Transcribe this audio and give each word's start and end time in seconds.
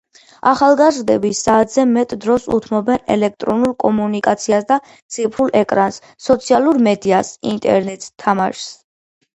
ახალგაზრდები, 0.51 1.29
საათზე 1.39 1.83
მეტ 1.89 2.15
დროს 2.23 2.47
უთმობენ 2.57 3.05
ელექტრონულ 3.17 3.77
კომუნიკაციას 3.85 4.67
და 4.73 4.79
ციფრულ 4.97 5.55
ეკრანს, 5.63 6.05
სოციალურ 6.31 6.83
მედიას, 6.91 7.33
ინტერნეტს, 7.55 8.15
თამაშს. 8.27 8.77